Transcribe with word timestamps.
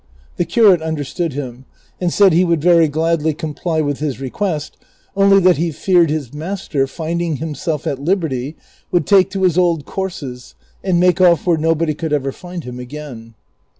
The 0.37 0.45
curate 0.45 0.81
understood 0.81 1.33
him, 1.33 1.65
and 1.99 2.11
said 2.11 2.33
he 2.33 2.43
would 2.43 2.59
very 2.59 2.87
gladly 2.87 3.35
comply 3.35 3.81
with 3.81 3.99
his 3.99 4.19
request, 4.19 4.75
only 5.15 5.39
that 5.41 5.57
he 5.57 5.71
feared 5.71 6.09
his 6.09 6.33
master, 6.33 6.87
finding 6.87 7.35
himself 7.35 7.85
at 7.85 7.99
liberty, 8.01 8.55
would 8.91 9.05
take 9.05 9.29
to 9.29 9.43
his 9.43 9.59
old 9.59 9.85
courses 9.85 10.55
and 10.83 10.99
make 10.99 11.21
off 11.21 11.45
where 11.45 11.55
nobody 11.55 11.93
could 11.93 12.13
ever 12.13 12.31
find 12.31 12.63
him 12.63 12.79
again. 12.79 13.35